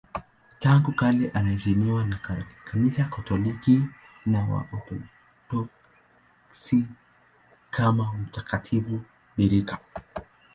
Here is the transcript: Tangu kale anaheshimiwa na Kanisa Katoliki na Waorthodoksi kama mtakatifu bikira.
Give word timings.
Tangu 0.59 0.91
kale 0.91 1.29
anaheshimiwa 1.31 2.03
na 2.05 2.19
Kanisa 2.65 3.03
Katoliki 3.05 3.81
na 4.25 4.45
Waorthodoksi 5.49 6.87
kama 7.69 8.13
mtakatifu 8.13 9.01
bikira. 9.37 9.77